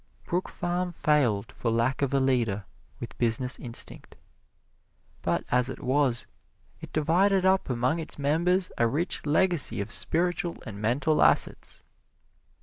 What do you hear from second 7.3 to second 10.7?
up among its members a rich legacy of spiritual